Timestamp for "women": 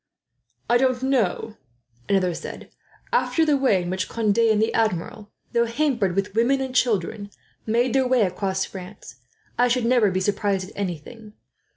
6.33-6.59